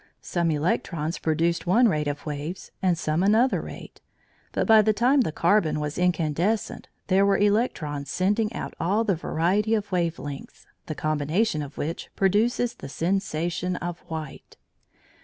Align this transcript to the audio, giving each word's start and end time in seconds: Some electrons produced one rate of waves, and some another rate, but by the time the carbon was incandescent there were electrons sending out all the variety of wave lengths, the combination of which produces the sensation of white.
Some 0.23 0.49
electrons 0.49 1.19
produced 1.19 1.67
one 1.67 1.87
rate 1.87 2.07
of 2.07 2.25
waves, 2.25 2.71
and 2.81 2.97
some 2.97 3.21
another 3.21 3.61
rate, 3.61 4.01
but 4.51 4.65
by 4.65 4.81
the 4.81 4.93
time 4.93 5.21
the 5.21 5.31
carbon 5.31 5.79
was 5.79 5.99
incandescent 5.99 6.87
there 7.05 7.23
were 7.23 7.37
electrons 7.37 8.09
sending 8.09 8.51
out 8.51 8.73
all 8.79 9.03
the 9.03 9.13
variety 9.13 9.75
of 9.75 9.91
wave 9.91 10.17
lengths, 10.17 10.65
the 10.87 10.95
combination 10.95 11.61
of 11.61 11.77
which 11.77 12.09
produces 12.15 12.73
the 12.73 12.89
sensation 12.89 13.75
of 13.75 13.99
white. 14.07 14.57